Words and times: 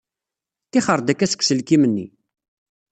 Ttixer-d 0.67 1.07
akka 1.11 1.25
seg 1.27 1.41
uselkim-nni. 1.41 2.07